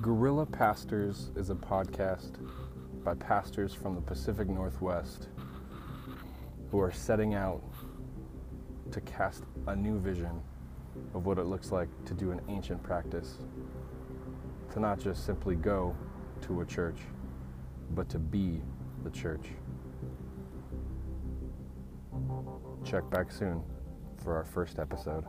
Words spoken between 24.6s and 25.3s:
episode.